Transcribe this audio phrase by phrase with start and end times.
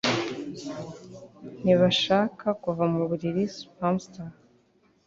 [1.63, 3.43] Ntibashaka kuva mu buriri.
[3.55, 4.29] (Spamster)